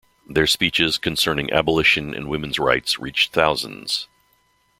Their 0.27 0.47
speeches 0.47 0.97
concerning 0.97 1.53
abolition 1.53 2.15
and 2.15 2.27
women's 2.27 2.57
rights 2.57 2.97
reached 2.97 3.33
thousands. 3.33 4.07